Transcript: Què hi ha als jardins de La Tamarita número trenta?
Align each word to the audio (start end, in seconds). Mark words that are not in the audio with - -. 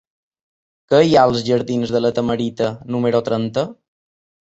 Què 0.93 1.01
hi 1.07 1.11
ha 1.19 1.25
als 1.31 1.43
jardins 1.49 1.93
de 1.95 2.01
La 2.05 2.11
Tamarita 2.19 2.71
número 2.95 3.21
trenta? 3.29 3.67